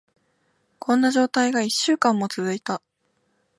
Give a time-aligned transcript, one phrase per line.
[0.79, 2.81] こんな状態が一週間以上も続いた。